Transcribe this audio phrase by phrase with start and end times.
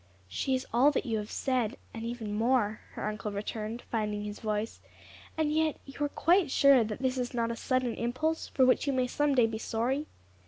[0.27, 4.39] "She is all that you have said, and even more," her uncle returned, finding his
[4.39, 4.79] voice.
[5.37, 8.87] "And yet you are quite sure that this is not a sudden impulse for which
[8.87, 10.07] you may some day be sorry?"